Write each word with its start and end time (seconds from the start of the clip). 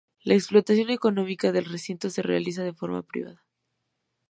La 0.23 0.33
explotación 0.33 0.89
económica 0.89 1.51
del 1.51 1.65
recinto 1.65 2.09
se 2.09 2.23
realiza 2.23 2.63
de 2.63 2.73
forma 2.73 3.03
privada. 3.03 3.45